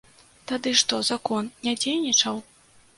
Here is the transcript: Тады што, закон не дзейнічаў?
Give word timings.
Тады 0.51 0.73
што, 0.81 1.01
закон 1.11 1.53
не 1.67 1.77
дзейнічаў? 1.85 2.45